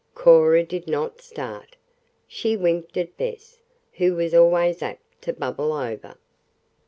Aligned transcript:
Cora 0.15 0.63
did 0.63 0.87
not 0.87 1.21
start. 1.21 1.75
She 2.27 2.57
winked 2.57 2.97
at 2.97 3.15
Bess, 3.17 3.59
who 3.97 4.15
was 4.15 4.33
always 4.33 4.81
apt 4.81 5.21
to 5.21 5.31
"bubble 5.31 5.73
over." 5.73 6.15